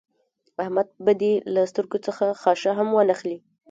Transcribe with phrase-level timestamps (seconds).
[0.63, 3.37] احمد به دې له سترګو څخه خاشه هم وانخلي.